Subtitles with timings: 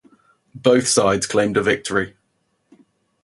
[0.55, 2.15] Both sides claimed a victory.